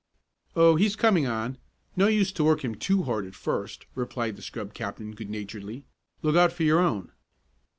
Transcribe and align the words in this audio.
"Oh, 0.55 0.77
he's 0.77 0.95
coming 0.95 1.27
on. 1.27 1.59
No 1.95 2.07
use 2.07 2.31
to 2.31 2.43
work 2.43 2.63
him 2.65 2.73
too 2.73 3.03
hard 3.03 3.23
at 3.27 3.35
first," 3.35 3.85
replied 3.93 4.35
the 4.35 4.41
scrub 4.41 4.73
captain 4.73 5.11
good 5.11 5.29
naturedly. 5.29 5.85
"Look 6.23 6.35
out 6.35 6.51
for 6.51 6.63
your 6.63 6.79
own." 6.79 7.11